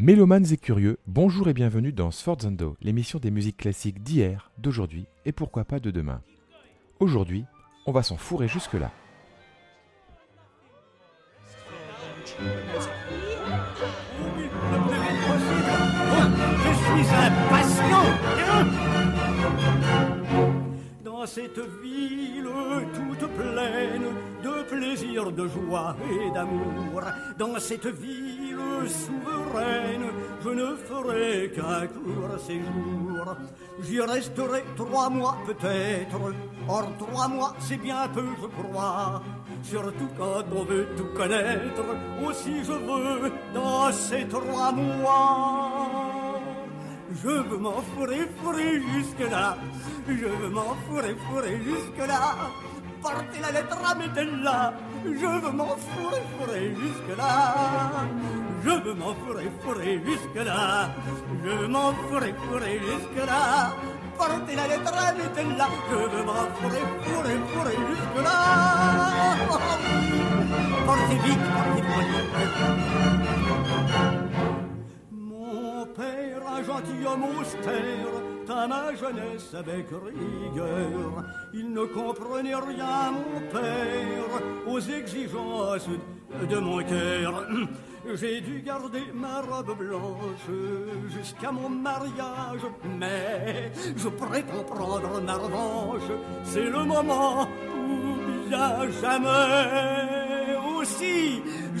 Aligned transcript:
Mélomanes 0.00 0.46
et 0.52 0.56
curieux, 0.56 0.96
bonjour 1.08 1.48
et 1.48 1.52
bienvenue 1.52 1.92
dans 1.92 2.12
Sforzando, 2.12 2.76
l'émission 2.80 3.18
des 3.18 3.32
musiques 3.32 3.56
classiques 3.56 4.00
d'hier, 4.00 4.52
d'aujourd'hui 4.56 5.06
et 5.24 5.32
pourquoi 5.32 5.64
pas 5.64 5.80
de 5.80 5.90
demain. 5.90 6.22
Aujourd'hui, 7.00 7.44
on 7.84 7.90
va 7.90 8.04
s'en 8.04 8.16
fourrer 8.16 8.46
jusque-là. 8.46 8.92
Dans 21.18 21.26
cette 21.26 21.58
ville 21.82 22.48
toute 22.94 23.28
pleine 23.32 24.04
de 24.40 24.62
plaisir, 24.62 25.32
de 25.32 25.48
joie 25.48 25.96
et 26.08 26.30
d'amour, 26.30 27.02
dans 27.36 27.58
cette 27.58 27.88
ville 27.88 28.56
souveraine, 28.86 30.12
je 30.44 30.48
ne 30.48 30.76
ferai 30.76 31.50
qu'un 31.50 31.88
court 31.88 32.38
séjour. 32.38 33.34
J'y 33.82 34.00
resterai 34.00 34.62
trois 34.76 35.10
mois 35.10 35.36
peut-être, 35.44 36.20
or 36.68 36.86
trois 36.96 37.26
mois 37.26 37.52
c'est 37.58 37.78
bien 37.78 38.06
peu 38.14 38.24
je 38.40 38.46
crois. 38.62 39.20
Surtout 39.64 40.10
quand 40.16 40.44
on 40.54 40.62
veut 40.62 40.86
tout 40.96 41.12
connaître, 41.16 41.82
aussi 42.24 42.62
je 42.62 42.72
veux 42.72 43.32
dans 43.52 43.90
ces 43.90 44.24
trois 44.28 44.70
mois. 44.70 45.97
Je 47.10 47.28
veux 47.28 47.56
m'en 47.56 47.80
fourrer, 47.94 48.28
jusque-là, 48.92 49.56
je 50.06 50.12
veux 50.12 50.50
m'en 50.50 50.76
fourrer, 50.86 51.16
jusque-là. 51.64 52.36
Portez 53.02 53.40
la 53.40 53.50
lettre 53.52 53.78
à 53.82 53.94
mettez-la, 53.94 54.74
je 55.04 55.10
veux 55.10 55.52
m'en 55.52 55.76
fourrer, 55.76 56.74
jusque-là. 56.76 57.54
Je 58.62 58.70
veux 58.70 58.94
m'en 58.94 59.14
fourrer, 59.14 60.02
jusque-là. 60.04 60.90
Je 61.44 61.50
veux 61.50 61.68
m'en 61.68 61.92
fourrer, 61.94 62.34
jusque-là. 62.86 63.72
Portez 64.18 64.56
la 64.56 64.68
lettre, 64.68 64.92
mettez-la. 65.16 65.68
Je 65.90 65.96
veux 65.96 66.24
m'en 66.24 66.44
fourrer, 66.58 66.84
fourrer, 67.04 67.78
jusque-là. 67.88 68.36
Portez 70.84 71.18
vite, 71.24 71.44
portez 71.54 71.82
vite. 71.82 72.97
Père, 75.98 76.42
un 76.48 76.62
gentilhomme 76.62 77.24
austère, 77.40 78.56
à 78.56 78.66
ma 78.68 78.94
jeunesse 78.94 79.52
avec 79.54 79.86
rigueur. 79.90 81.24
Il 81.52 81.72
ne 81.72 81.84
comprenait 81.84 82.54
rien, 82.54 83.12
mon 83.12 83.40
père, 83.50 84.32
aux 84.66 84.80
exigences 84.80 85.88
de 86.48 86.58
mon 86.58 86.78
cœur. 86.78 87.44
J'ai 88.14 88.40
dû 88.40 88.62
garder 88.62 89.04
ma 89.12 89.42
robe 89.42 89.76
blanche 89.76 90.48
jusqu'à 91.08 91.52
mon 91.52 91.68
mariage, 91.68 92.64
mais 92.98 93.70
je 93.96 94.08
prétends 94.08 94.64
prendre 94.64 95.20
ma 95.20 95.34
revanche. 95.34 96.10
C'est 96.44 96.70
le 96.70 96.84
moment 96.84 97.46
ou 97.76 98.48
bien 98.48 98.90
jamais. 99.02 100.27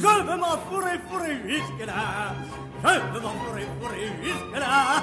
Je 0.00 0.06
veux 0.06 0.36
m'en 0.36 0.56
fourrer, 0.70 1.00
fourrer 1.10 1.36
jusque-là. 1.44 2.34
Je 2.84 2.88
veux 3.12 3.20
m'en 3.20 3.30
fourrer, 3.30 3.66
fourrer 3.80 4.12
jusque-là. 4.22 5.02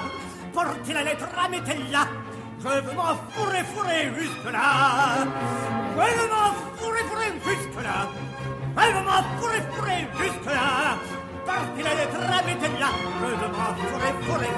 Portez 0.54 0.94
la 0.94 1.02
lettre, 1.04 1.28
mettez-la. 1.50 2.06
Je 2.58 2.68
veux 2.68 2.94
m'en 2.94 3.14
fourrer, 3.30 3.62
fourrer 3.74 4.10
jusque-là. 4.18 4.60
Je 5.90 6.00
veux 6.18 6.28
m'en 6.32 6.50
fourrer, 6.76 7.04
fourrer 7.10 7.30
jusque-là. 7.44 8.08
Je 8.76 8.86
veux 8.92 9.04
m'en 9.04 9.22
fourrer, 9.36 9.60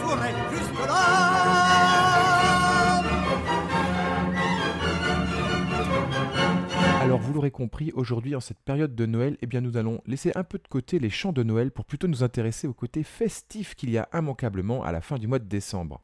fourrer 0.00 0.34
jusque-là. 0.50 2.37
Alors 7.08 7.20
vous 7.20 7.32
l'aurez 7.32 7.50
compris, 7.50 7.90
aujourd'hui 7.94 8.34
en 8.34 8.40
cette 8.40 8.58
période 8.58 8.94
de 8.94 9.06
Noël, 9.06 9.38
eh 9.40 9.46
bien 9.46 9.62
nous 9.62 9.78
allons 9.78 10.02
laisser 10.06 10.30
un 10.34 10.44
peu 10.44 10.58
de 10.58 10.68
côté 10.68 10.98
les 10.98 11.08
chants 11.08 11.32
de 11.32 11.42
Noël 11.42 11.70
pour 11.70 11.86
plutôt 11.86 12.06
nous 12.06 12.22
intéresser 12.22 12.66
au 12.66 12.74
côté 12.74 13.02
festif 13.02 13.74
qu'il 13.76 13.88
y 13.88 13.96
a 13.96 14.10
immanquablement 14.12 14.84
à 14.84 14.92
la 14.92 15.00
fin 15.00 15.16
du 15.16 15.26
mois 15.26 15.38
de 15.38 15.48
décembre. 15.48 16.02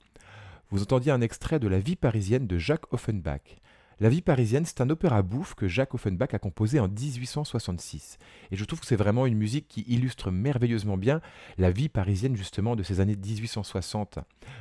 Vous 0.71 0.81
entendiez 0.81 1.13
un 1.13 1.21
extrait 1.21 1.61
de 1.61 1.69
La 1.69 1.79
vie 1.79 1.97
parisienne 1.97 2.47
de 2.47 2.57
Jacques 2.57 2.91
Offenbach. 2.91 3.61
La 4.01 4.09
vie 4.09 4.23
parisienne, 4.23 4.65
c'est 4.65 4.81
un 4.81 4.91
opéra 4.91 5.23
bouffe 5.23 5.55
que 5.55 5.69
Jacques 5.69 5.95
Offenbach 5.95 6.33
a 6.33 6.39
composé 6.39 6.81
en 6.81 6.89
1866. 6.89 8.19
Et 8.51 8.57
je 8.57 8.65
trouve 8.65 8.81
que 8.81 8.87
c'est 8.87 8.97
vraiment 8.97 9.27
une 9.27 9.37
musique 9.37 9.69
qui 9.69 9.85
illustre 9.87 10.33
merveilleusement 10.33 10.97
bien 10.97 11.21
la 11.59 11.71
vie 11.71 11.89
parisienne 11.89 12.35
justement 12.35 12.75
de 12.75 12.83
ces 12.83 12.99
années 12.99 13.15
1860. 13.15 14.19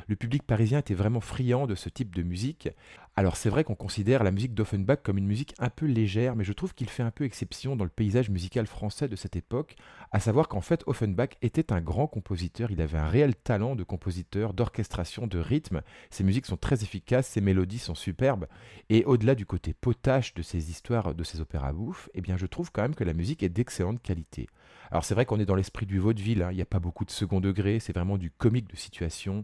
Le 0.08 0.16
public 0.16 0.44
parisien 0.44 0.80
était 0.80 0.94
vraiment 0.94 1.20
friand 1.20 1.66
de 1.66 1.74
ce 1.74 1.90
type 1.90 2.14
de 2.14 2.22
musique. 2.22 2.70
Alors 3.16 3.38
c'est 3.38 3.50
vrai 3.50 3.63
qu'on 3.63 3.75
considère 3.75 4.24
la 4.24 4.31
musique 4.31 4.56
d'Offenbach 4.56 5.03
comme 5.03 5.19
une 5.19 5.28
musique 5.28 5.53
un 5.59 5.69
peu 5.69 5.85
légère, 5.85 6.35
mais 6.35 6.44
je 6.44 6.51
trouve 6.51 6.74
qu'il 6.74 6.90
fait 6.90 7.03
un 7.03 7.12
peu 7.12 7.25
exception 7.25 7.75
dans 7.75 7.84
le 7.84 7.91
paysage 7.91 8.31
musical 8.31 8.66
français 8.66 9.07
de 9.07 9.16
cette 9.16 9.35
époque, 9.35 9.75
à 10.12 10.19
savoir 10.19 10.47
qu'en 10.47 10.62
fait 10.62 10.84
Offenbach 10.88 11.29
était 11.44 11.72
un 11.72 11.79
grand 11.79 12.07
compositeur, 12.07 12.72
il 12.72 12.81
avait 12.81 12.97
un 12.97 13.07
réel 13.07 13.35
talent 13.35 13.75
de 13.75 13.84
compositeur, 13.84 14.56
d'orchestration, 14.56 15.28
de 15.28 15.38
rythme, 15.38 15.84
ses 16.09 16.23
musiques 16.23 16.47
sont 16.47 16.57
très 16.57 16.81
efficaces, 16.81 17.28
ses 17.28 17.41
mélodies 17.41 17.78
sont 17.78 17.94
superbes, 17.94 18.47
et 18.90 19.06
au-delà 19.06 19.35
du 19.35 19.46
côté 19.46 19.75
potache 19.75 20.34
de 20.34 20.41
ses 20.41 20.72
histoires, 20.72 21.13
de 21.13 21.23
ses 21.23 21.40
opéras 21.40 21.72
bouffes, 21.72 22.09
eh 22.16 22.22
bien 22.22 22.35
je 22.35 22.47
trouve 22.47 22.72
quand 22.72 22.81
même 22.81 22.96
que 22.96 23.03
la 23.03 23.13
musique 23.13 23.44
est 23.44 23.50
d'excellente 23.50 24.02
qualité. 24.02 24.47
Alors 24.90 25.06
c'est 25.06 25.13
vrai 25.13 25.28
qu'on 25.28 25.40
est 25.40 25.46
dans 25.46 25.56
l'esprit 25.56 25.85
du 25.85 26.00
vaudeville, 26.00 26.41
hein, 26.41 26.50
il 26.52 26.56
n'y 26.56 26.62
a 26.63 26.66
pas 26.66 26.79
beaucoup 26.79 27.06
de 27.06 27.12
second 27.12 27.41
degré, 27.41 27.79
c'est 27.79 27.94
vraiment 27.94 28.18
du 28.18 28.31
comique 28.31 28.72
de 28.72 28.75
situation, 28.75 29.44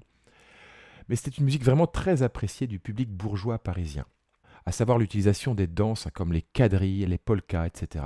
mais 1.10 1.16
c'était 1.16 1.32
une 1.32 1.46
musique 1.46 1.66
vraiment 1.66 1.88
très 1.88 2.22
appréciée 2.24 2.68
du 2.68 2.80
public 2.80 3.10
bourgeois 3.10 3.58
parisien, 3.58 4.06
à 4.66 4.72
savoir 4.72 5.00
l'utilisation 5.00 5.56
des 5.56 5.68
danses 5.68 6.08
comme 6.14 6.32
les 6.32 6.44
quadrilles, 6.44 7.08
les 7.08 7.18
polkas, 7.18 7.66
etc. 7.66 8.06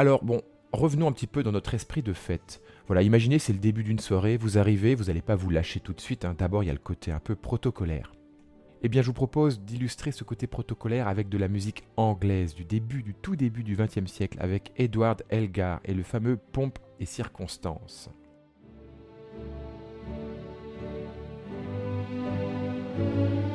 Alors 0.00 0.24
bon, 0.24 0.40
revenons 0.72 1.08
un 1.08 1.12
petit 1.12 1.26
peu 1.26 1.42
dans 1.42 1.52
notre 1.52 1.74
esprit 1.74 2.00
de 2.00 2.14
fête. 2.14 2.62
Voilà, 2.86 3.02
imaginez 3.02 3.38
c'est 3.38 3.52
le 3.52 3.58
début 3.58 3.84
d'une 3.84 3.98
soirée, 3.98 4.38
vous 4.38 4.56
arrivez, 4.56 4.94
vous 4.94 5.04
n'allez 5.04 5.20
pas 5.20 5.34
vous 5.34 5.50
lâcher 5.50 5.78
tout 5.78 5.92
de 5.92 6.00
suite, 6.00 6.24
hein. 6.24 6.34
d'abord 6.38 6.62
il 6.62 6.68
y 6.68 6.70
a 6.70 6.72
le 6.72 6.78
côté 6.78 7.12
un 7.12 7.18
peu 7.18 7.36
protocolaire. 7.36 8.10
Eh 8.80 8.88
bien 8.88 9.02
je 9.02 9.08
vous 9.08 9.12
propose 9.12 9.60
d'illustrer 9.60 10.10
ce 10.10 10.24
côté 10.24 10.46
protocolaire 10.46 11.06
avec 11.06 11.28
de 11.28 11.36
la 11.36 11.48
musique 11.48 11.84
anglaise 11.98 12.54
du 12.54 12.64
début, 12.64 13.02
du 13.02 13.12
tout 13.12 13.36
début 13.36 13.62
du 13.62 13.76
XXe 13.76 14.10
siècle, 14.10 14.38
avec 14.40 14.72
Edward 14.76 15.22
Elgar 15.28 15.80
et 15.84 15.92
le 15.92 16.02
fameux 16.02 16.38
Pomp 16.38 16.78
et 16.98 17.04
circonstances. 17.04 18.08
Aujourd'hui, 22.96 23.34
dans 23.38 23.49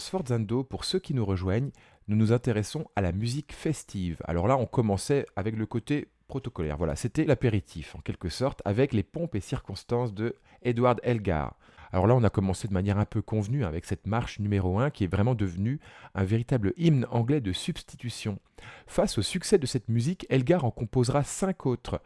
Sforzando, 0.00 0.64
pour 0.64 0.84
ceux 0.84 0.98
qui 0.98 1.14
nous 1.14 1.24
rejoignent, 1.24 1.70
nous 2.08 2.16
nous 2.16 2.32
intéressons 2.32 2.86
à 2.96 3.02
la 3.02 3.12
musique 3.12 3.52
festive. 3.52 4.20
Alors 4.24 4.48
là, 4.48 4.56
on 4.56 4.66
commençait 4.66 5.26
avec 5.36 5.56
le 5.56 5.66
côté 5.66 6.08
protocolaire. 6.26 6.76
Voilà, 6.76 6.96
c'était 6.96 7.24
l'apéritif, 7.24 7.94
en 7.94 8.00
quelque 8.00 8.28
sorte, 8.28 8.62
avec 8.64 8.92
les 8.92 9.02
pompes 9.02 9.34
et 9.34 9.40
circonstances 9.40 10.12
de 10.12 10.36
Edward 10.62 11.00
Elgar. 11.02 11.56
Alors 11.92 12.06
là, 12.06 12.14
on 12.14 12.22
a 12.22 12.30
commencé 12.30 12.68
de 12.68 12.72
manière 12.72 12.98
un 12.98 13.04
peu 13.04 13.20
convenue 13.20 13.64
avec 13.64 13.84
cette 13.84 14.06
marche 14.06 14.38
numéro 14.38 14.78
1 14.78 14.90
qui 14.90 15.04
est 15.04 15.12
vraiment 15.12 15.34
devenue 15.34 15.80
un 16.14 16.24
véritable 16.24 16.72
hymne 16.76 17.06
anglais 17.10 17.40
de 17.40 17.52
substitution. 17.52 18.38
Face 18.86 19.18
au 19.18 19.22
succès 19.22 19.58
de 19.58 19.66
cette 19.66 19.88
musique, 19.88 20.26
Elgar 20.30 20.64
en 20.64 20.70
composera 20.70 21.24
cinq 21.24 21.66
autres 21.66 22.00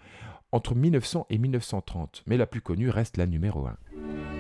entre 0.53 0.75
1900 0.75 1.27
et 1.31 1.39
1930, 1.39 2.23
mais 2.27 2.37
la 2.37 2.47
plus 2.47 2.61
connue 2.61 2.89
reste 2.89 3.17
la 3.17 3.27
numéro 3.27 3.67
1. 3.67 4.34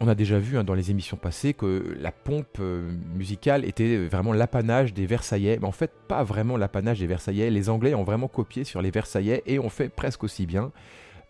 On 0.00 0.08
a 0.08 0.14
déjà 0.14 0.38
vu 0.38 0.58
hein, 0.58 0.64
dans 0.64 0.74
les 0.74 0.90
émissions 0.90 1.16
passées 1.16 1.54
que 1.54 1.96
la 2.00 2.12
pompe 2.12 2.58
euh, 2.60 2.90
musicale 3.14 3.64
était 3.64 3.96
vraiment 4.06 4.32
l'apanage 4.32 4.92
des 4.94 5.06
Versaillais, 5.06 5.58
mais 5.60 5.66
en 5.66 5.72
fait 5.72 5.90
pas 6.08 6.22
vraiment 6.24 6.56
l'apanage 6.56 7.00
des 7.00 7.06
Versaillais. 7.06 7.50
Les 7.50 7.68
Anglais 7.68 7.94
ont 7.94 8.04
vraiment 8.04 8.28
copié 8.28 8.64
sur 8.64 8.82
les 8.82 8.90
Versaillais 8.90 9.42
et 9.46 9.58
ont 9.58 9.68
fait 9.68 9.88
presque 9.88 10.24
aussi 10.24 10.46
bien. 10.46 10.72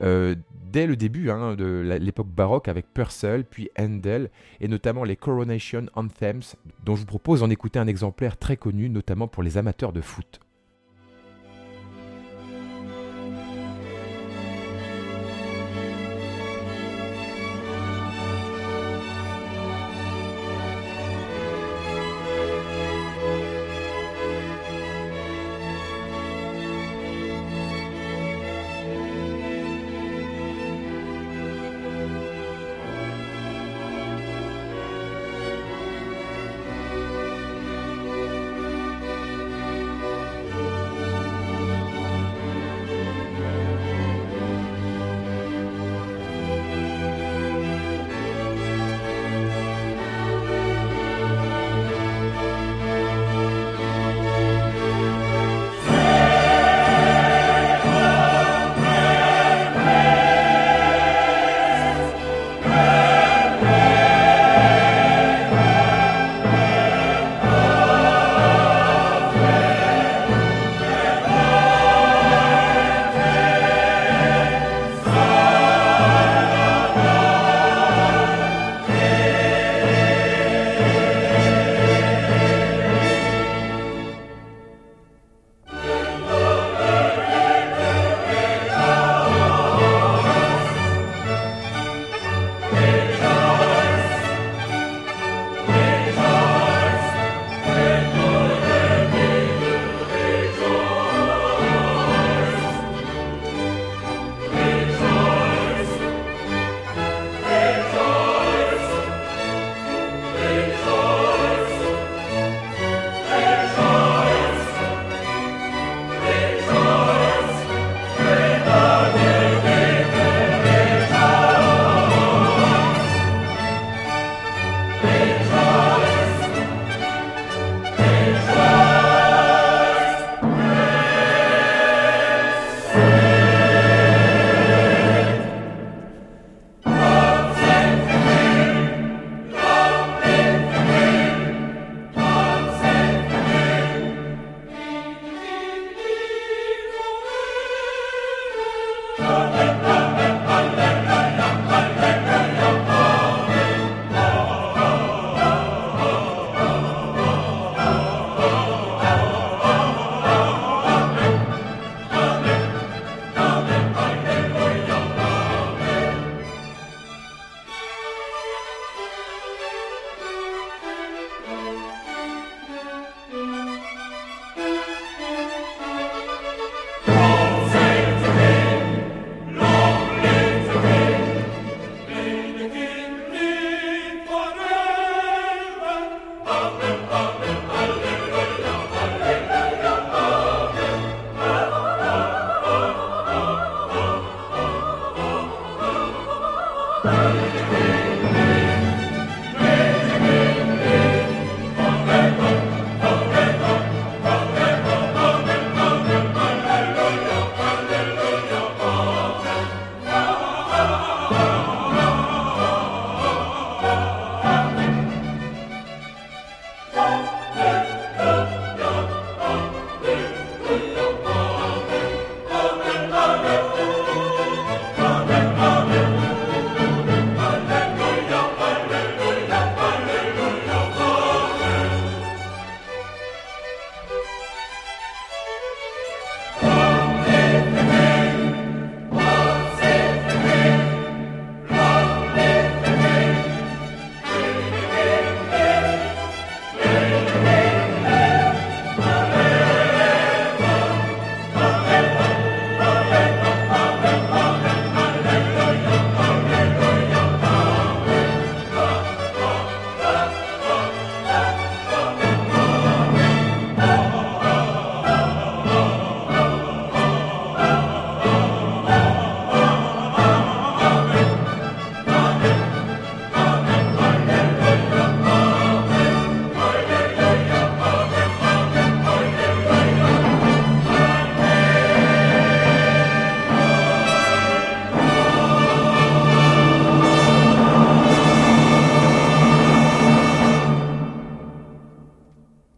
euh, 0.02 0.34
dès 0.72 0.86
le 0.86 0.96
début 0.96 1.30
hein, 1.30 1.54
de 1.54 1.98
l'époque 2.00 2.28
baroque 2.28 2.68
avec 2.68 2.92
Purcell, 2.92 3.44
puis 3.44 3.70
Handel, 3.78 4.30
et 4.60 4.68
notamment 4.68 5.04
les 5.04 5.16
Coronation 5.16 5.86
Anthems, 5.94 6.56
dont 6.84 6.96
je 6.96 7.00
vous 7.00 7.06
propose 7.06 7.40
d'en 7.40 7.50
écouter 7.50 7.78
un 7.78 7.86
exemplaire 7.86 8.36
très 8.36 8.56
connu, 8.56 8.88
notamment 8.88 9.28
pour 9.28 9.42
les 9.42 9.56
amateurs 9.56 9.92
de 9.92 10.00
foot. 10.00 10.40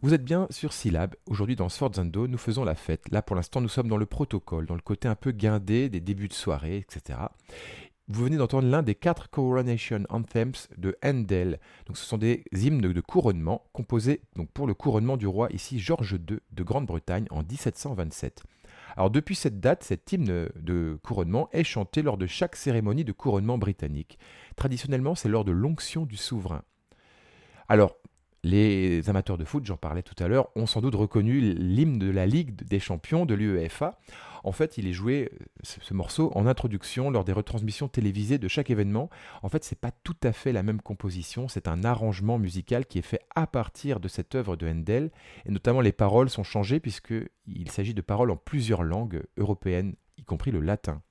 Vous 0.03 0.13
êtes 0.13 0.25
bien 0.25 0.47
sur 0.51 0.75
Syllab. 0.75 1.15
Aujourd'hui 1.25 1.57
dans 1.57 1.71
Sforzando, 1.71 2.29
nous 2.29 2.37
faisons 2.37 2.65
la 2.65 2.75
fête. 2.75 3.11
Là 3.11 3.23
pour 3.23 3.35
l'instant, 3.35 3.63
nous 3.63 3.69
sommes 3.69 3.89
dans 3.89 3.97
le 3.97 4.05
protocole, 4.05 4.67
dans 4.67 4.75
le 4.75 4.83
côté 4.83 5.09
un 5.09 5.15
peu 5.15 5.33
guindé 5.33 5.89
des 5.89 6.01
débuts 6.01 6.29
de 6.29 6.35
soirée, 6.35 6.77
etc. 6.77 7.19
Vous 8.09 8.23
venez 8.23 8.37
d'entendre 8.37 8.69
l'un 8.69 8.83
des 8.83 8.95
quatre 8.95 9.31
Coronation 9.31 10.05
Anthems 10.11 10.69
de 10.77 10.97
Handel. 11.03 11.59
Donc, 11.87 11.97
ce 11.97 12.05
sont 12.05 12.19
des 12.19 12.45
hymnes 12.53 12.83
de 12.83 13.01
couronnement 13.01 13.65
composés 13.73 14.21
donc, 14.37 14.51
pour 14.51 14.67
le 14.67 14.75
couronnement 14.75 15.17
du 15.17 15.27
roi, 15.27 15.49
ici 15.51 15.81
George 15.81 16.13
II 16.13 16.41
de 16.53 16.63
Grande-Bretagne 16.63 17.27
en 17.31 17.43
1727. 17.43 18.45
Alors 18.99 19.11
depuis 19.11 19.35
cette 19.35 19.61
date, 19.61 19.83
cet 19.83 20.13
hymne 20.13 20.49
de 20.55 20.99
couronnement 21.03 21.49
est 21.53 21.65
chanté 21.65 22.03
lors 22.03 22.19
de 22.19 22.27
chaque 22.27 22.57
cérémonie 22.57 23.05
de 23.05 23.13
couronnement 23.13 23.57
britannique. 23.57 24.19
Traditionnellement, 24.57 25.15
c'est 25.15 25.31
lors 25.31 25.45
de 25.45 25.53
l'onction 25.53 26.05
du 26.05 26.17
souverain. 26.17 26.63
Alors, 27.69 27.97
les 28.47 29.11
amateurs 29.11 29.39
de 29.39 29.45
foot, 29.45 29.67
j'en 29.67 29.77
parlais 29.77 30.03
tout 30.03 30.15
à 30.23 30.29
l'heure, 30.29 30.49
ont 30.55 30.67
sans 30.67 30.81
doute 30.81 30.95
reconnu 30.95 31.41
l'hymne 31.41 31.99
de 31.99 32.11
la 32.11 32.27
Ligue 32.27 32.55
des 32.63 32.79
champions 32.79 33.27
de 33.27 33.35
l'UEFA. 33.35 33.99
En 34.45 34.53
fait, 34.53 34.79
il 34.79 34.87
est 34.87 34.93
joué, 34.93 35.29
euh, 35.33 35.47
ce, 35.65 35.93
morceau, 35.93 36.31
en 36.37 36.47
introduction 36.47 37.11
lors 37.11 37.25
des 37.25 37.33
retransmissions 37.33 37.89
télévisées 37.89 38.39
de 38.39 38.47
chaque 38.47 38.71
événement. 38.71 39.11
En 39.43 39.49
fait, 39.49 39.65
c'est 39.65 39.81
pas 39.81 39.91
tout 39.91 40.17
à 40.23 40.33
fait 40.33 40.53
la 40.53 40.63
même 40.63 40.81
composition, 40.81 41.49
c'est 41.49 41.67
un 41.67 41.83
arrangement 41.83 42.39
musical 42.39 42.87
qui 42.87 42.99
est 42.99 43.03
fait 43.03 43.21
à 43.35 43.49
partir 43.49 43.99
de 43.99 44.07
cette 44.07 44.37
œuvre 44.37 44.55
de 44.55 44.69
Handel, 44.69 45.11
et 45.47 45.51
notamment 45.51 45.81
les 45.81 45.93
paroles 45.93 46.31
sont 46.31 46.45
changées 46.45 46.79
puisqu'il 46.79 47.71
s'agit 47.73 47.95
de 47.95 48.03
paroles 48.03 48.31
en 48.31 48.37
plusieurs 48.37 48.85
langues 48.85 49.25
européennes, 49.37 49.97
y 50.17 50.23
compris 50.23 50.53
le 50.53 50.61
latin. 50.61 51.03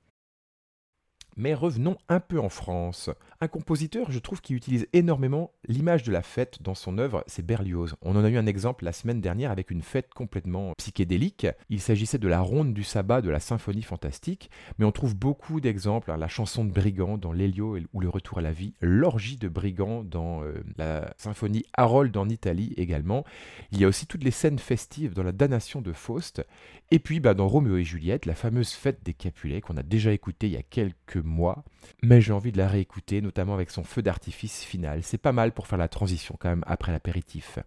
Mais 1.38 1.54
revenons 1.54 1.98
un 2.08 2.22
peu 2.22 2.39
en 2.39 2.50
France. 2.50 3.10
Un 3.42 3.50
compositeur, 3.50 4.10
je 4.10 4.20
trouve, 4.20 4.42
qui 4.42 4.54
utilise 4.54 4.88
énormément 4.94 5.51
l'image 5.68 6.04
de 6.04 6.12
la 6.13 6.22
fête 6.22 6.62
dans 6.62 6.75
son 6.75 6.98
œuvre, 6.98 7.24
c'est 7.27 7.46
Berlioz. 7.46 7.96
On 8.01 8.15
en 8.15 8.24
a 8.24 8.30
eu 8.30 8.38
un 8.38 8.46
exemple 8.46 8.86
la 8.86 8.94
semaine 8.94 9.20
dernière 9.20 9.51
avec 9.51 9.70
une 9.70 9.82
fête 9.82 10.13
complètement 10.13 10.72
psychédélique. 10.77 11.48
Il 11.70 11.82
s'agissait 11.82 12.18
de 12.18 12.30
la 12.30 12.39
ronde 12.39 12.74
du 12.74 12.84
sabbat 12.84 13.22
de 13.22 13.30
la 13.30 13.42
symphonie 13.42 13.82
fantastique, 13.82 14.50
mais 14.80 14.86
on 14.86 14.94
trouve 14.94 15.15
beaucoup 15.15 15.60
d'exemples. 15.60 16.10
Hein. 16.10 16.18
la 16.18 16.30
chanson 16.30 16.63
de 16.63 16.72
Brigand 16.72 17.18
dans 17.18 17.34
L'Hélio 17.34 17.77
ou 17.94 18.00
le 18.00 18.10
retour 18.10 18.38
à 18.38 18.42
la 18.42 18.54
vie, 18.54 18.74
l'orgie 18.80 19.38
de 19.38 19.50
Brigand 19.50 20.04
dans 20.04 20.42
euh, 20.44 20.63
la 20.77 21.13
symphonie 21.18 21.65
Harold 21.74 22.15
en 22.15 22.30
Italie 22.30 22.74
également. 22.77 23.25
Il 23.72 23.82
y 23.82 23.84
a 23.84 23.88
aussi 23.88 24.08
toutes 24.08 24.24
les 24.24 24.32
scènes 24.32 24.60
festives 24.60 25.13
dans 25.13 25.24
la 25.24 25.34
damnation 25.34 25.82
de 25.82 25.92
Faust. 25.92 26.46
Et 26.92 27.00
puis 27.00 27.20
bah, 27.20 27.34
dans 27.34 27.48
Roméo 27.48 27.77
et 27.77 27.84
Juliette, 27.84 28.25
la 28.25 28.36
fameuse 28.36 28.72
fête 28.72 29.04
des 29.04 29.13
Capulets 29.13 29.62
qu'on 29.62 29.77
a 29.77 29.84
déjà 29.84 30.12
écoutée 30.12 30.48
il 30.48 30.54
y 30.54 30.58
a 30.58 30.63
quelques 30.63 31.18
mois, 31.18 31.63
mais 32.04 32.22
j'ai 32.22 32.34
envie 32.34 32.51
de 32.51 32.58
la 32.58 32.68
réécouter, 32.68 33.22
notamment 33.22 33.54
avec 33.54 33.72
son 33.72 33.84
feu 33.84 34.01
d'artifice 34.01 34.63
final. 34.63 35.01
C'est 35.04 35.18
pas 35.18 35.32
mal 35.32 35.51
pour 35.51 35.68
faire 35.68 35.80
la 35.80 35.88
transition 35.88 36.36
quand 36.39 36.50
même 36.50 36.63
après 36.68 36.92
l'apéritif. 36.92 37.60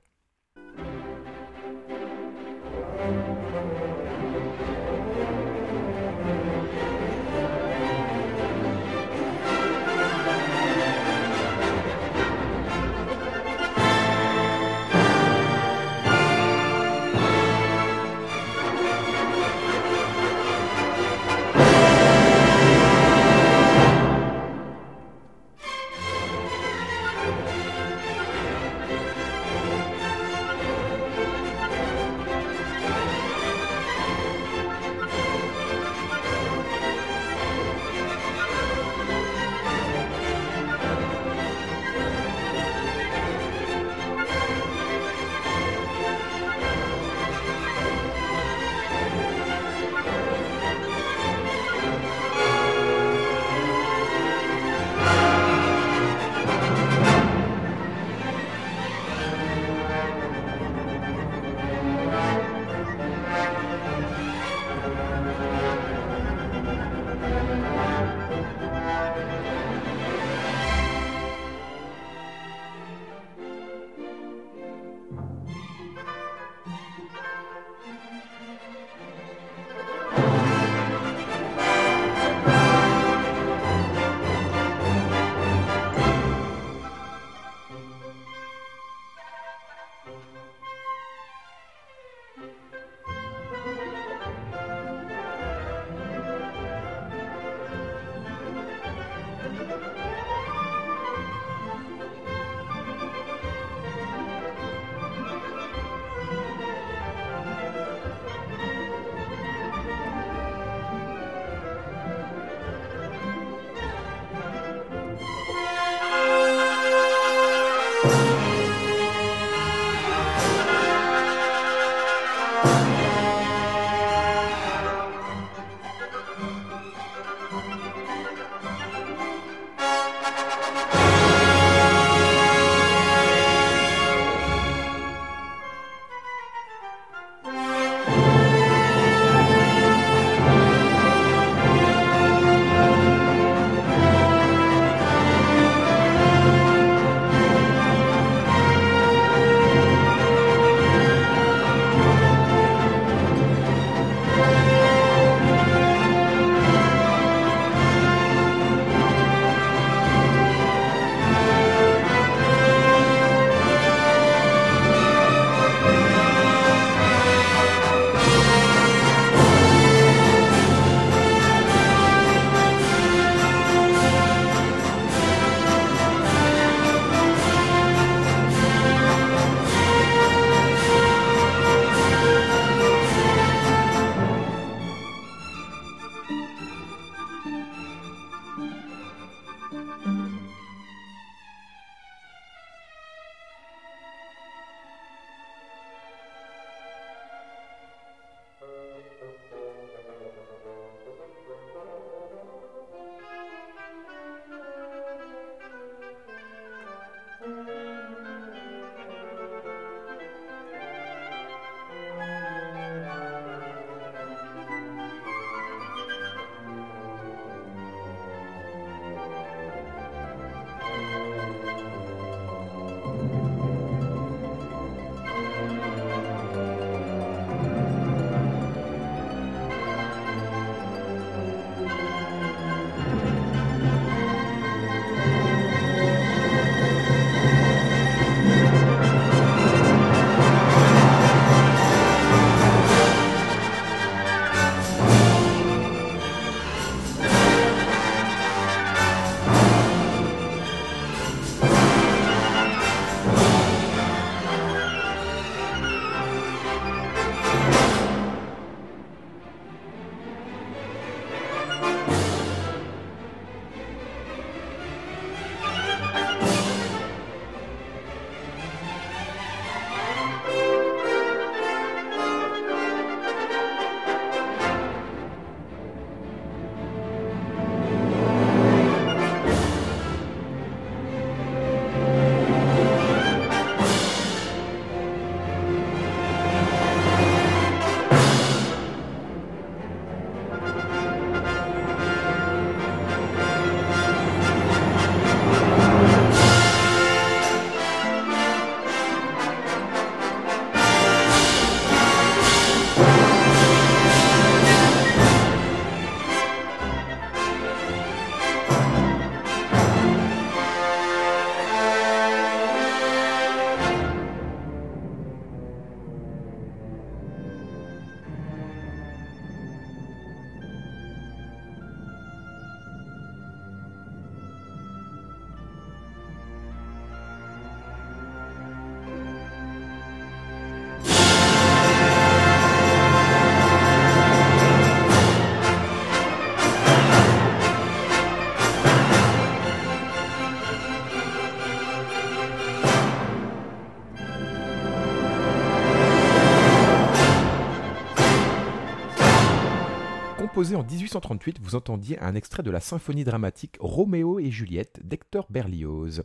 Composé 350.59 350.75
en 350.75 350.83
1838, 350.83 351.61
vous 351.63 351.77
entendiez 351.77 352.19
un 352.19 352.35
extrait 352.35 352.65
de 352.65 352.73
la 352.73 352.81
symphonie 352.81 353.23
dramatique 353.23 353.77
Roméo 353.79 354.41
et 354.41 354.51
Juliette 354.51 354.99
d'Hector 355.05 355.47
Berlioz. 355.51 356.25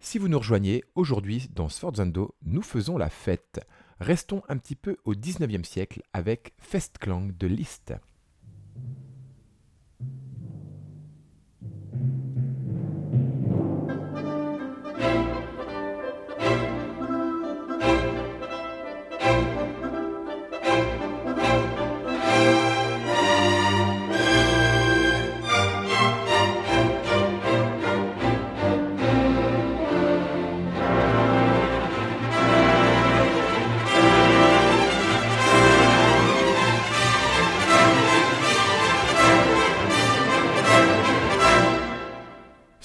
Si 0.00 0.18
vous 0.18 0.28
nous 0.28 0.38
rejoignez, 0.38 0.84
aujourd'hui 0.94 1.48
dans 1.54 1.70
Sforzando, 1.70 2.34
nous 2.44 2.60
faisons 2.60 2.98
la 2.98 3.08
fête. 3.08 3.66
Restons 4.00 4.42
un 4.50 4.58
petit 4.58 4.74
peu 4.74 4.98
au 5.06 5.14
19e 5.14 5.64
siècle 5.64 6.02
avec 6.12 6.52
Festklang 6.58 7.34
de 7.38 7.46
Liszt. 7.46 7.94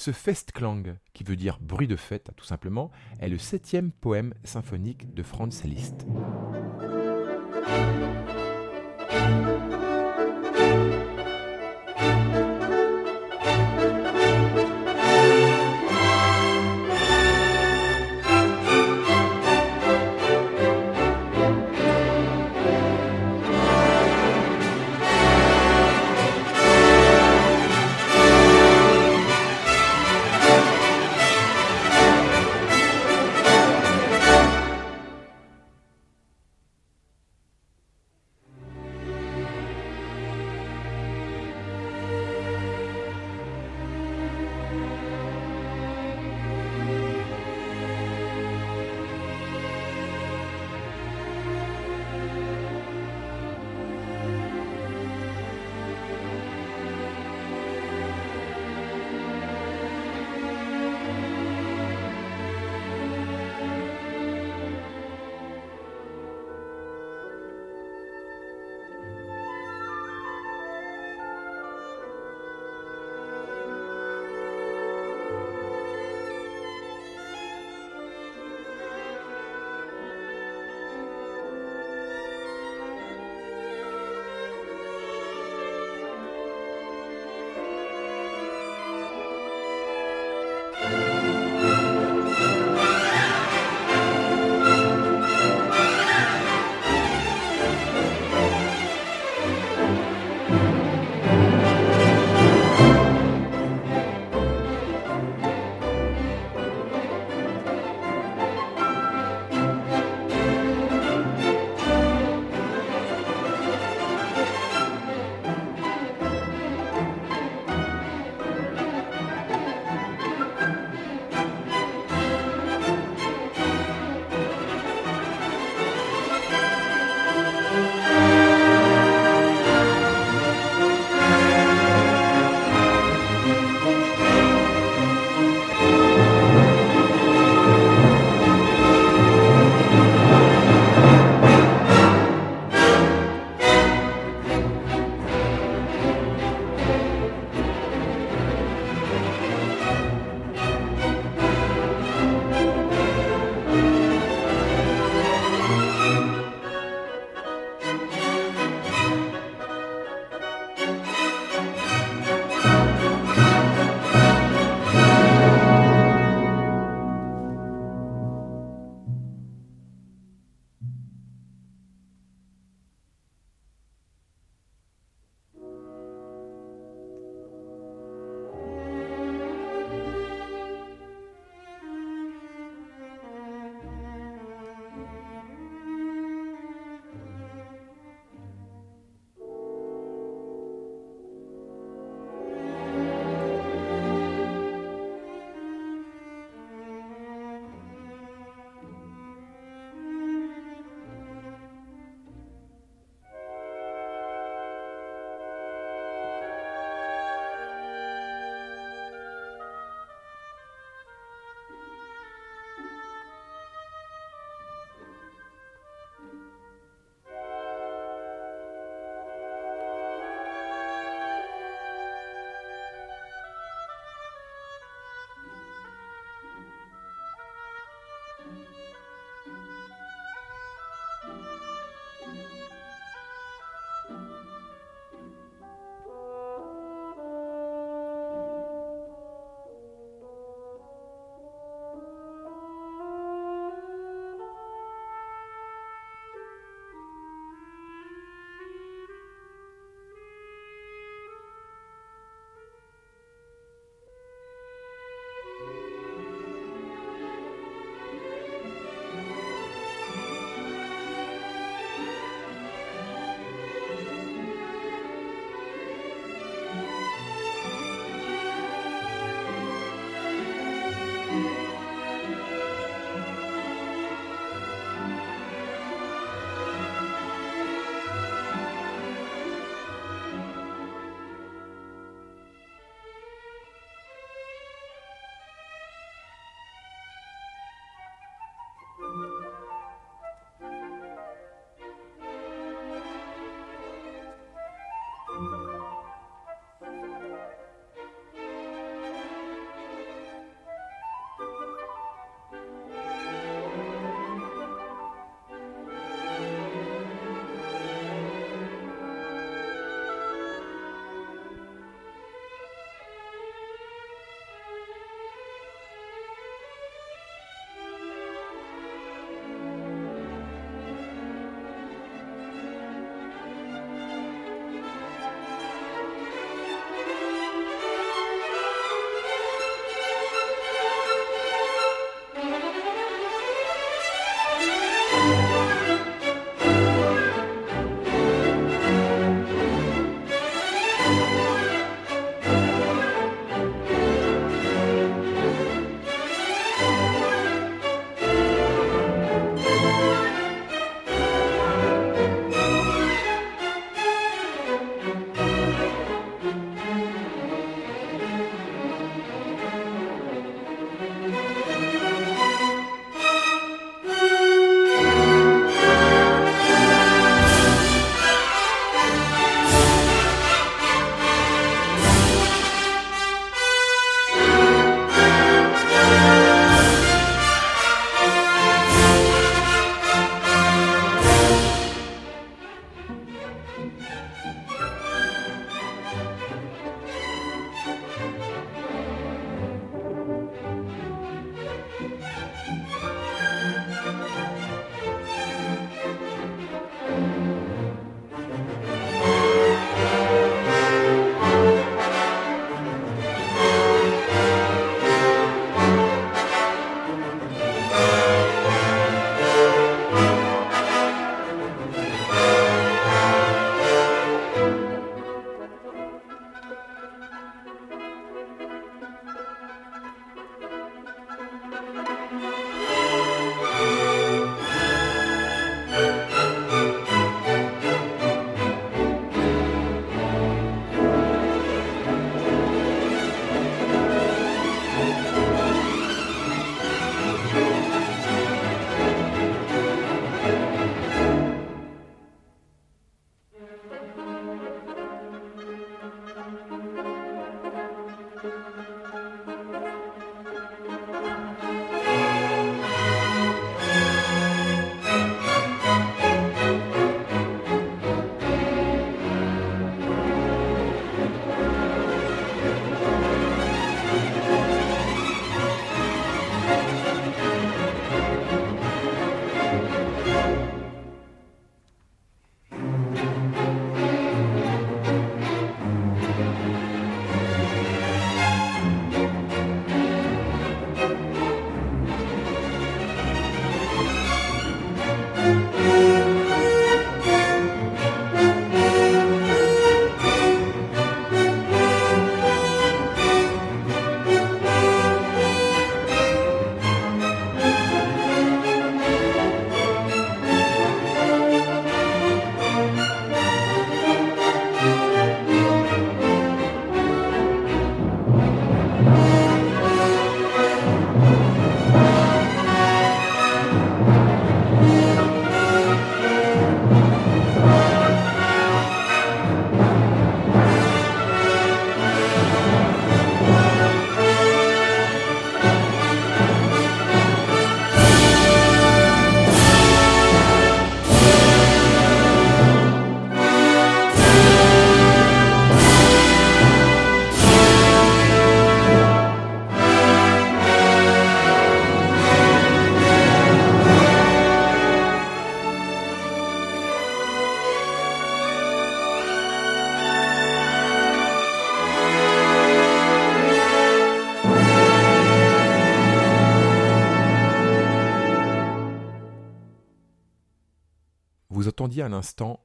Ce 0.04 0.10
Festklang, 0.10 0.96
qui 1.14 1.24
veut 1.24 1.34
dire 1.34 1.56
bruit 1.62 1.88
de 1.88 1.96
fête 1.96 2.30
tout 2.36 2.44
simplement, 2.44 2.90
est 3.20 3.30
le 3.30 3.38
septième 3.38 3.90
poème 3.90 4.34
symphonique 4.44 5.14
de 5.14 5.22
Franz 5.22 5.66
Liszt. 5.66 6.04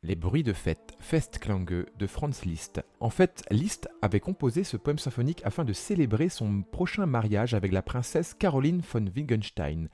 Les 0.04 0.16
bruits 0.16 0.44
de 0.44 0.54
fête, 0.54 0.96
Festklange 1.00 1.86
de 1.98 2.08
Franz 2.08 2.46
Liszt. 2.46 2.82
En 3.00 3.10
fait, 3.10 3.44
Liszt 3.52 3.90
avait 4.02 4.20
composé 4.20 4.64
ce 4.64 4.78
poème 4.78 5.00
symphonique 5.00 5.42
afin 5.44 5.66
de 5.66 5.74
célébrer 5.74 6.30
son 6.30 6.62
prochain 6.62 7.06
mariage 7.06 7.54
avec 7.54 7.72
la 7.72 7.82
princesse 7.82 8.34
Caroline 8.34 8.82
von 8.82 9.06
Wittgenstein. 9.16 9.90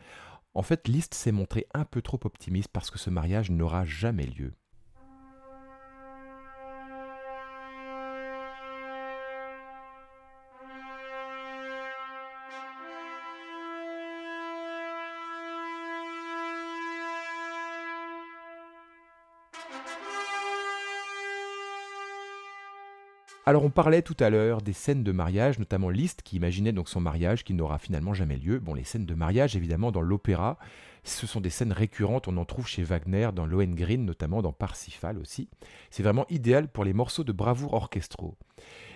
En 0.54 0.62
fait, 0.62 0.88
Liszt 0.88 1.13
s'est 1.13 1.32
montré 1.32 1.65
un 1.73 1.84
peu 1.84 2.01
trop 2.01 2.19
optimiste 2.25 2.69
parce 2.71 2.91
que 2.91 2.99
ce 2.99 3.10
mariage 3.10 3.49
n'aura 3.49 3.86
jamais 3.86 4.25
lieu. 4.25 4.54
Alors 23.47 23.63
on 23.63 23.69
parlait 23.69 24.01
tout 24.01 24.17
à 24.19 24.31
l'heure 24.31 24.63
des 24.63 24.73
scènes 24.73 25.03
de 25.03 25.12
mariage, 25.12 25.60
notamment 25.60 25.91
Liszt 25.91 26.23
qui 26.23 26.36
imaginait 26.36 26.71
donc 26.71 26.89
son 26.89 26.99
mariage 26.99 27.43
qui 27.43 27.53
n'aura 27.53 27.77
finalement 27.77 28.15
jamais 28.15 28.38
lieu. 28.38 28.58
Bon, 28.58 28.73
les 28.73 28.84
scènes 28.84 29.05
de 29.05 29.13
mariage 29.13 29.55
évidemment 29.55 29.91
dans 29.91 30.01
l'opéra, 30.01 30.58
ce 31.03 31.27
sont 31.27 31.41
des 31.41 31.51
scènes 31.51 31.71
récurrentes, 31.71 32.27
on 32.27 32.38
en 32.38 32.45
trouve 32.45 32.67
chez 32.67 32.81
Wagner, 32.81 33.29
dans 33.36 33.45
Lohengrin 33.45 33.99
notamment, 33.99 34.41
dans 34.41 34.51
Parsifal 34.51 35.19
aussi. 35.19 35.47
C'est 35.91 36.01
vraiment 36.01 36.25
idéal 36.29 36.67
pour 36.67 36.84
les 36.84 36.93
morceaux 36.93 37.23
de 37.23 37.31
bravoure 37.31 37.75
orchestraux. 37.75 38.36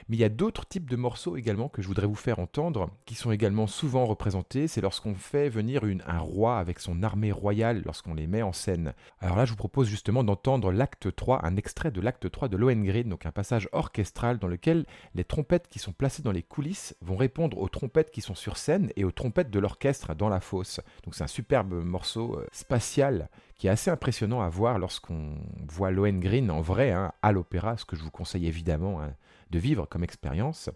Mais 0.09 0.17
il 0.17 0.19
y 0.19 0.25
a 0.25 0.29
d'autres 0.29 0.67
types 0.67 0.89
de 0.89 0.95
morceaux 0.95 1.37
également 1.37 1.69
que 1.69 1.83
je 1.83 1.87
voudrais 1.87 2.07
vous 2.07 2.15
faire 2.15 2.39
entendre, 2.39 2.89
qui 3.05 3.13
sont 3.13 3.31
également 3.31 3.67
souvent 3.67 4.05
représentés. 4.05 4.67
C'est 4.67 4.81
lorsqu'on 4.81 5.13
fait 5.13 5.49
venir 5.49 5.83
un 6.07 6.19
roi 6.19 6.57
avec 6.57 6.79
son 6.79 7.03
armée 7.03 7.31
royale, 7.31 7.83
lorsqu'on 7.85 8.15
les 8.15 8.25
met 8.25 8.41
en 8.41 8.51
scène. 8.51 8.93
Alors 9.19 9.37
là, 9.37 9.45
je 9.45 9.51
vous 9.51 9.57
propose 9.57 9.87
justement 9.87 10.23
d'entendre 10.23 10.71
l'acte 10.71 11.15
3, 11.15 11.45
un 11.45 11.55
extrait 11.57 11.91
de 11.91 12.01
l'acte 12.01 12.29
3 12.29 12.47
de 12.47 12.57
Lohengrin, 12.57 13.03
donc 13.03 13.27
un 13.27 13.31
passage 13.31 13.69
orchestral 13.71 14.39
dans 14.39 14.47
lequel 14.47 14.87
les 15.13 15.23
trompettes 15.23 15.67
qui 15.67 15.77
sont 15.77 15.93
placées 15.93 16.23
dans 16.23 16.31
les 16.31 16.41
coulisses 16.43 16.95
vont 17.01 17.15
répondre 17.15 17.59
aux 17.59 17.69
trompettes 17.69 18.09
qui 18.09 18.21
sont 18.21 18.35
sur 18.35 18.57
scène 18.57 18.91
et 18.95 19.03
aux 19.03 19.11
trompettes 19.11 19.51
de 19.51 19.59
l'orchestre 19.59 20.15
dans 20.15 20.29
la 20.29 20.39
fosse. 20.39 20.81
Donc 21.03 21.13
c'est 21.13 21.23
un 21.23 21.27
superbe 21.27 21.73
morceau 21.73 22.35
euh, 22.35 22.47
spatial 22.51 23.29
qui 23.55 23.67
est 23.67 23.69
assez 23.69 23.91
impressionnant 23.91 24.41
à 24.41 24.49
voir 24.49 24.79
lorsqu'on 24.79 25.35
voit 25.67 25.91
Lohengrin 25.91 26.49
en 26.49 26.61
vrai 26.61 26.91
hein, 26.91 27.11
à 27.21 27.31
l'opéra, 27.31 27.77
ce 27.77 27.85
que 27.85 27.95
je 27.95 28.01
vous 28.01 28.09
conseille 28.09 28.47
évidemment 28.47 29.01
hein, 29.01 29.13
de 29.49 29.59
vivre 29.59 29.85
comme 29.85 30.03
expérience. 30.03 30.69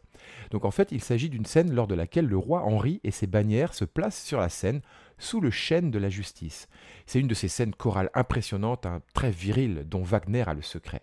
Donc 0.51 0.65
en 0.65 0.71
fait, 0.71 0.91
il 0.91 1.01
s'agit 1.01 1.29
d'une 1.29 1.45
scène 1.45 1.73
lors 1.73 1.88
de 1.88 1.95
laquelle 1.95 2.27
le 2.27 2.38
roi 2.38 2.63
Henri 2.63 2.99
et 3.03 3.12
ses 3.12 3.27
bannières 3.27 3.73
se 3.73 3.86
placent 3.86 4.23
sur 4.23 4.39
la 4.39 4.49
scène 4.49 4.81
sous 5.17 5.41
le 5.41 5.51
chêne 5.51 5.91
de 5.91 5.99
la 5.99 6.09
justice. 6.09 6.67
C'est 7.05 7.19
une 7.19 7.27
de 7.27 7.33
ces 7.33 7.47
scènes 7.47 7.75
chorales 7.75 8.09
impressionnantes, 8.13 8.86
hein, 8.86 9.01
très 9.13 9.31
viriles, 9.31 9.86
dont 9.88 10.01
Wagner 10.01 10.43
a 10.47 10.53
le 10.53 10.62
secret. 10.62 11.01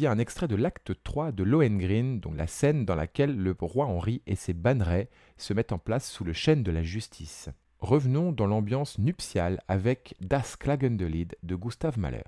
Un 0.00 0.18
extrait 0.18 0.48
de 0.48 0.56
l'acte 0.56 0.92
3 1.04 1.32
de 1.32 1.44
Lohengrin, 1.44 2.16
donc 2.16 2.36
la 2.36 2.46
scène 2.46 2.84
dans 2.84 2.94
laquelle 2.94 3.36
le 3.36 3.54
roi 3.60 3.86
Henri 3.86 4.22
et 4.26 4.36
ses 4.36 4.54
bannerets 4.54 5.08
se 5.36 5.52
mettent 5.52 5.72
en 5.72 5.78
place 5.78 6.10
sous 6.10 6.24
le 6.24 6.32
chêne 6.32 6.62
de 6.62 6.72
la 6.72 6.82
justice. 6.82 7.50
Revenons 7.78 8.32
dans 8.32 8.46
l'ambiance 8.46 8.98
nuptiale 8.98 9.60
avec 9.68 10.14
Das 10.20 10.56
Klagendelied 10.58 11.36
de 11.42 11.54
Gustav 11.54 11.98
Mahler. 11.98 12.22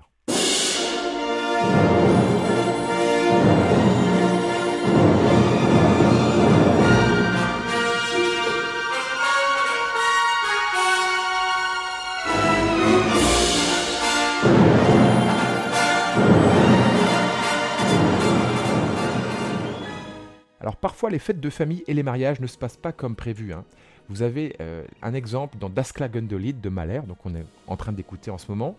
Alors 20.65 20.77
parfois 20.77 21.11
les 21.11 21.19
fêtes 21.19 21.39
de 21.39 21.51
famille 21.51 21.83
et 21.85 21.93
les 21.93 22.01
mariages 22.01 22.39
ne 22.39 22.47
se 22.47 22.57
passent 22.57 22.75
pas 22.75 22.91
comme 22.91 23.15
prévu. 23.15 23.53
Hein. 23.53 23.65
Vous 24.09 24.23
avez 24.23 24.55
euh, 24.61 24.83
un 25.03 25.13
exemple 25.13 25.59
dans 25.59 25.69
Das 25.69 25.91
Klagendelid 25.93 26.59
de 26.59 26.69
Mahler, 26.69 27.01
donc 27.07 27.23
on 27.23 27.35
est 27.35 27.45
en 27.67 27.77
train 27.77 27.91
d'écouter 27.91 28.31
en 28.31 28.39
ce 28.39 28.47
moment. 28.49 28.75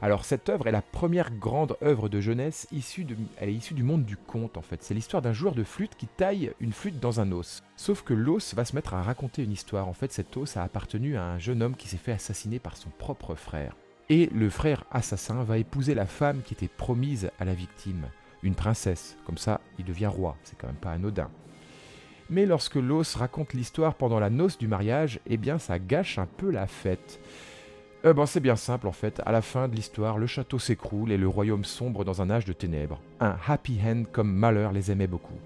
Alors 0.00 0.24
cette 0.24 0.48
œuvre 0.48 0.66
est 0.66 0.72
la 0.72 0.80
première 0.80 1.30
grande 1.30 1.76
œuvre 1.82 2.08
de 2.08 2.22
jeunesse 2.22 2.66
issue 2.72 3.06
elle 3.36 3.50
issue 3.50 3.74
du 3.74 3.82
monde 3.82 4.06
du 4.06 4.16
conte 4.16 4.56
en 4.56 4.62
fait. 4.62 4.82
C'est 4.82 4.94
l'histoire 4.94 5.20
d'un 5.20 5.34
joueur 5.34 5.54
de 5.54 5.62
flûte 5.62 5.94
qui 5.98 6.06
taille 6.06 6.52
une 6.58 6.72
flûte 6.72 7.00
dans 7.00 7.20
un 7.20 7.30
os. 7.32 7.62
Sauf 7.76 8.00
que 8.00 8.14
l'os 8.14 8.54
va 8.54 8.64
se 8.64 8.74
mettre 8.74 8.94
à 8.94 9.02
raconter 9.02 9.44
une 9.44 9.52
histoire. 9.52 9.88
En 9.88 9.92
fait 9.92 10.14
cet 10.14 10.38
os 10.38 10.56
a 10.56 10.62
appartenu 10.62 11.18
à 11.18 11.24
un 11.24 11.38
jeune 11.38 11.62
homme 11.62 11.76
qui 11.76 11.88
s'est 11.88 11.98
fait 11.98 12.12
assassiner 12.12 12.60
par 12.60 12.78
son 12.78 12.88
propre 12.96 13.34
frère. 13.34 13.76
Et 14.08 14.30
le 14.32 14.48
frère 14.48 14.84
assassin 14.90 15.44
va 15.44 15.58
épouser 15.58 15.94
la 15.94 16.06
femme 16.06 16.40
qui 16.46 16.54
était 16.54 16.66
promise 16.66 17.30
à 17.38 17.44
la 17.44 17.52
victime 17.52 18.06
une 18.46 18.54
princesse. 18.54 19.16
Comme 19.26 19.38
ça, 19.38 19.60
il 19.78 19.84
devient 19.84 20.06
roi. 20.06 20.36
C'est 20.44 20.56
quand 20.56 20.66
même 20.68 20.76
pas 20.76 20.92
anodin. 20.92 21.28
Mais 22.30 22.46
lorsque 22.46 22.76
l'os 22.76 23.14
raconte 23.14 23.52
l'histoire 23.52 23.94
pendant 23.94 24.18
la 24.18 24.30
noce 24.30 24.58
du 24.58 24.66
mariage, 24.66 25.20
eh 25.26 25.36
bien 25.36 25.58
ça 25.58 25.78
gâche 25.78 26.18
un 26.18 26.26
peu 26.26 26.50
la 26.50 26.66
fête. 26.66 27.20
Euh, 28.04 28.26
c'est 28.26 28.40
bien 28.40 28.56
simple 28.56 28.88
en 28.88 28.92
fait. 28.92 29.20
À 29.26 29.32
la 29.32 29.42
fin 29.42 29.68
de 29.68 29.76
l'histoire, 29.76 30.18
le 30.18 30.26
château 30.26 30.58
s'écroule 30.58 31.12
et 31.12 31.16
le 31.16 31.28
royaume 31.28 31.64
sombre 31.64 32.04
dans 32.04 32.22
un 32.22 32.30
âge 32.30 32.44
de 32.44 32.52
ténèbres. 32.52 33.00
Un 33.20 33.36
happy 33.46 33.78
end 33.84 34.04
comme 34.10 34.32
Malheur 34.32 34.72
les 34.72 34.90
aimait 34.90 35.06
beaucoup. 35.06 35.38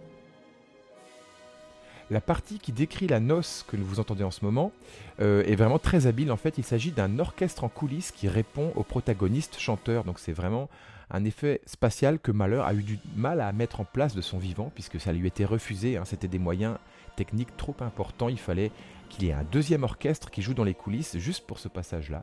La 2.10 2.20
partie 2.20 2.58
qui 2.58 2.72
décrit 2.72 3.06
la 3.06 3.20
noce 3.20 3.64
que 3.68 3.76
vous 3.76 4.00
entendez 4.00 4.24
en 4.24 4.32
ce 4.32 4.44
moment 4.44 4.72
euh, 5.20 5.44
est 5.44 5.54
vraiment 5.54 5.78
très 5.78 6.06
habile. 6.08 6.32
En 6.32 6.36
fait, 6.36 6.58
il 6.58 6.64
s'agit 6.64 6.90
d'un 6.90 7.20
orchestre 7.20 7.62
en 7.62 7.68
coulisses 7.68 8.10
qui 8.10 8.26
répond 8.26 8.72
au 8.74 8.82
protagoniste 8.82 9.58
chanteur. 9.60 10.02
Donc 10.02 10.18
c'est 10.18 10.32
vraiment 10.32 10.68
un 11.10 11.24
effet 11.24 11.60
spatial 11.66 12.18
que 12.18 12.32
Malheur 12.32 12.66
a 12.66 12.74
eu 12.74 12.82
du 12.82 12.98
mal 13.16 13.40
à 13.40 13.52
mettre 13.52 13.80
en 13.80 13.84
place 13.84 14.14
de 14.14 14.20
son 14.20 14.38
vivant, 14.38 14.70
puisque 14.74 15.00
ça 15.00 15.12
lui 15.12 15.26
était 15.26 15.44
refusé, 15.44 15.96
hein. 15.96 16.04
c'était 16.04 16.28
des 16.28 16.38
moyens 16.38 16.76
techniques 17.16 17.56
trop 17.56 17.76
importants, 17.80 18.28
il 18.28 18.38
fallait 18.38 18.70
qu'il 19.08 19.24
y 19.24 19.30
ait 19.30 19.34
un 19.34 19.44
deuxième 19.44 19.82
orchestre 19.82 20.30
qui 20.30 20.42
joue 20.42 20.54
dans 20.54 20.64
les 20.64 20.74
coulisses 20.74 21.18
juste 21.18 21.46
pour 21.46 21.58
ce 21.58 21.68
passage-là. 21.68 22.22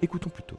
Écoutons 0.00 0.30
plutôt. 0.30 0.58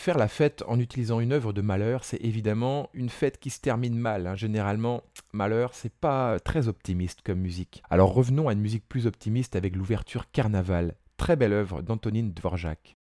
faire 0.00 0.18
la 0.18 0.28
fête 0.28 0.64
en 0.66 0.80
utilisant 0.80 1.20
une 1.20 1.32
œuvre 1.32 1.52
de 1.52 1.60
Malheur, 1.60 2.04
c'est 2.04 2.24
évidemment 2.24 2.88
une 2.94 3.10
fête 3.10 3.38
qui 3.38 3.50
se 3.50 3.60
termine 3.60 3.96
mal. 3.96 4.26
hein. 4.26 4.34
Généralement, 4.34 5.02
Malheur, 5.32 5.74
c'est 5.74 5.92
pas 5.92 6.40
très 6.40 6.68
optimiste 6.68 7.20
comme 7.22 7.38
musique. 7.38 7.82
Alors 7.90 8.14
revenons 8.14 8.48
à 8.48 8.54
une 8.54 8.60
musique 8.60 8.88
plus 8.88 9.06
optimiste 9.06 9.56
avec 9.56 9.76
l'ouverture 9.76 10.30
Carnaval, 10.32 10.94
très 11.18 11.36
belle 11.36 11.52
œuvre 11.52 11.82
d'Antonine 11.82 12.32
Dvorak. 12.32 12.96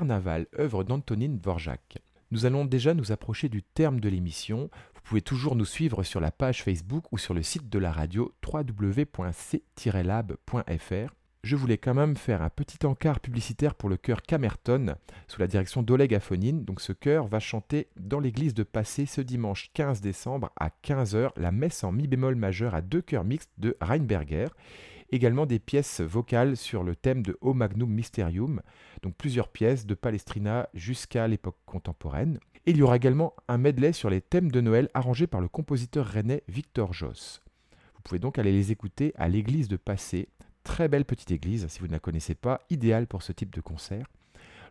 Carnaval, 0.00 0.46
œuvre 0.58 0.82
d'Antonine 0.82 1.36
Dvorak. 1.36 1.98
Nous 2.30 2.46
allons 2.46 2.64
déjà 2.64 2.94
nous 2.94 3.12
approcher 3.12 3.50
du 3.50 3.62
terme 3.62 4.00
de 4.00 4.08
l'émission. 4.08 4.70
Vous 4.94 5.02
pouvez 5.04 5.20
toujours 5.20 5.56
nous 5.56 5.66
suivre 5.66 6.04
sur 6.04 6.20
la 6.20 6.30
page 6.30 6.62
Facebook 6.62 7.04
ou 7.12 7.18
sur 7.18 7.34
le 7.34 7.42
site 7.42 7.68
de 7.68 7.78
la 7.78 7.92
radio 7.92 8.32
www.c-lab.fr. 8.42 9.24
Je 11.44 11.56
voulais 11.56 11.76
quand 11.76 11.92
même 11.92 12.16
faire 12.16 12.40
un 12.40 12.48
petit 12.48 12.86
encart 12.86 13.20
publicitaire 13.20 13.74
pour 13.74 13.90
le 13.90 13.98
chœur 13.98 14.22
Camerton 14.22 14.94
sous 15.28 15.38
la 15.38 15.46
direction 15.46 15.82
d'Oleg 15.82 16.14
Afonine. 16.14 16.64
Donc 16.64 16.80
ce 16.80 16.94
chœur 16.94 17.26
va 17.26 17.38
chanter 17.38 17.88
dans 17.98 18.20
l'église 18.20 18.54
de 18.54 18.62
Passé 18.62 19.04
ce 19.04 19.20
dimanche 19.20 19.70
15 19.74 20.00
décembre 20.00 20.50
à 20.58 20.70
15h 20.82 21.32
la 21.36 21.52
messe 21.52 21.84
en 21.84 21.92
mi 21.92 22.06
bémol 22.06 22.36
majeur 22.36 22.74
à 22.74 22.80
deux 22.80 23.02
chœurs 23.02 23.24
mixtes 23.24 23.52
de 23.58 23.76
Reinberger 23.82 24.46
également 25.12 25.46
des 25.46 25.58
pièces 25.58 26.00
vocales 26.00 26.56
sur 26.56 26.82
le 26.82 26.96
thème 26.96 27.22
de 27.22 27.36
O 27.40 27.54
Magnum 27.54 27.90
Mysterium, 27.90 28.62
donc 29.02 29.14
plusieurs 29.16 29.48
pièces 29.48 29.86
de 29.86 29.94
Palestrina 29.94 30.68
jusqu'à 30.74 31.26
l'époque 31.28 31.58
contemporaine. 31.66 32.38
Et 32.66 32.72
il 32.72 32.76
y 32.76 32.82
aura 32.82 32.96
également 32.96 33.34
un 33.48 33.58
medley 33.58 33.92
sur 33.92 34.10
les 34.10 34.20
thèmes 34.20 34.50
de 34.50 34.60
Noël 34.60 34.88
arrangés 34.94 35.26
par 35.26 35.40
le 35.40 35.48
compositeur 35.48 36.06
rennais 36.06 36.42
Victor 36.48 36.92
Joss. 36.92 37.42
Vous 37.94 38.02
pouvez 38.02 38.18
donc 38.18 38.38
aller 38.38 38.52
les 38.52 38.72
écouter 38.72 39.12
à 39.16 39.28
l'église 39.28 39.68
de 39.68 39.76
Passé, 39.76 40.28
très 40.64 40.88
belle 40.88 41.04
petite 41.04 41.30
église 41.30 41.66
si 41.68 41.80
vous 41.80 41.86
ne 41.86 41.92
la 41.92 41.98
connaissez 42.00 42.34
pas, 42.34 42.60
idéale 42.70 43.06
pour 43.06 43.22
ce 43.22 43.32
type 43.32 43.54
de 43.54 43.60
concert 43.60 44.06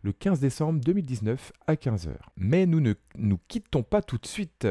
le 0.02 0.12
15 0.12 0.40
décembre 0.40 0.80
2019 0.80 1.52
à 1.68 1.76
15h. 1.76 2.16
Mais 2.38 2.66
nous 2.66 2.80
ne 2.80 2.94
nous 3.16 3.40
quittons 3.48 3.84
pas 3.84 4.02
tout 4.02 4.18
de 4.18 4.26
suite. 4.26 4.68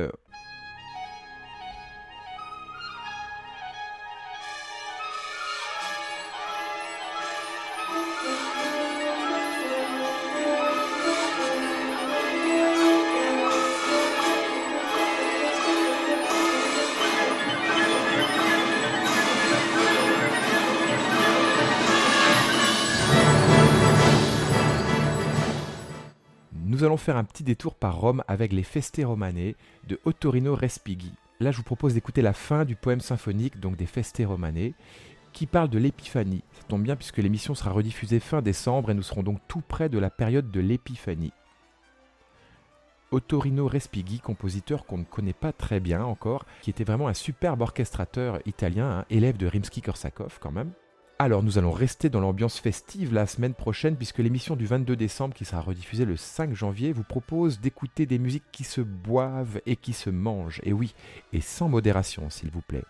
Un 27.16 27.24
petit 27.24 27.44
détour 27.44 27.74
par 27.74 27.96
Rome 27.96 28.22
avec 28.28 28.52
les 28.52 28.62
Feste 28.62 29.00
Romane 29.02 29.54
de 29.86 30.00
Ottorino 30.04 30.54
Respighi. 30.54 31.12
Là, 31.40 31.50
je 31.50 31.56
vous 31.56 31.62
propose 31.62 31.94
d'écouter 31.94 32.20
la 32.20 32.32
fin 32.32 32.64
du 32.64 32.76
poème 32.76 33.00
symphonique, 33.00 33.60
donc 33.60 33.76
des 33.76 33.86
Feste 33.86 34.20
Romane, 34.24 34.72
qui 35.32 35.46
parle 35.46 35.70
de 35.70 35.78
l'épiphanie. 35.78 36.42
Ça 36.52 36.64
tombe 36.64 36.82
bien 36.82 36.96
puisque 36.96 37.18
l'émission 37.18 37.54
sera 37.54 37.70
rediffusée 37.70 38.20
fin 38.20 38.42
décembre 38.42 38.90
et 38.90 38.94
nous 38.94 39.02
serons 39.02 39.22
donc 39.22 39.40
tout 39.48 39.62
près 39.66 39.88
de 39.88 39.98
la 39.98 40.10
période 40.10 40.50
de 40.50 40.60
l'épiphanie. 40.60 41.32
Ottorino 43.10 43.66
Respighi, 43.66 44.20
compositeur 44.20 44.84
qu'on 44.84 44.98
ne 44.98 45.04
connaît 45.04 45.32
pas 45.32 45.52
très 45.52 45.80
bien 45.80 46.04
encore, 46.04 46.44
qui 46.60 46.70
était 46.70 46.84
vraiment 46.84 47.08
un 47.08 47.14
superbe 47.14 47.62
orchestrateur 47.62 48.40
italien, 48.44 48.98
hein, 48.98 49.04
élève 49.08 49.36
de 49.36 49.46
Rimsky-Korsakov 49.46 50.38
quand 50.40 50.52
même. 50.52 50.72
Alors 51.20 51.42
nous 51.42 51.58
allons 51.58 51.72
rester 51.72 52.10
dans 52.10 52.20
l'ambiance 52.20 52.60
festive 52.60 53.12
la 53.12 53.26
semaine 53.26 53.54
prochaine 53.54 53.96
puisque 53.96 54.18
l'émission 54.18 54.54
du 54.54 54.66
22 54.66 54.94
décembre 54.94 55.34
qui 55.34 55.44
sera 55.44 55.60
rediffusée 55.60 56.04
le 56.04 56.16
5 56.16 56.54
janvier 56.54 56.92
vous 56.92 57.02
propose 57.02 57.58
d'écouter 57.58 58.06
des 58.06 58.20
musiques 58.20 58.44
qui 58.52 58.62
se 58.62 58.80
boivent 58.80 59.60
et 59.66 59.74
qui 59.74 59.94
se 59.94 60.10
mangent. 60.10 60.60
Et 60.62 60.72
oui, 60.72 60.94
et 61.32 61.40
sans 61.40 61.68
modération 61.68 62.30
s'il 62.30 62.52
vous 62.52 62.60
plaît. 62.60 62.84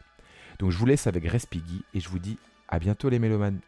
Donc 0.59 0.73
je 0.73 0.77
vous 0.77 0.85
laisse 0.85 1.07
avec 1.07 1.27
Respighi 1.27 1.85
et 1.95 2.01
je 2.01 2.11
vous 2.11 2.19
dis 2.19 2.37
à 2.69 2.79
bientôt 2.79 3.09
les 3.09 3.19
mélomanes. 3.19 3.61